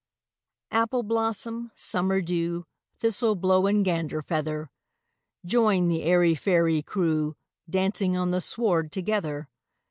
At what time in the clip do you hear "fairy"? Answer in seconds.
6.33-6.81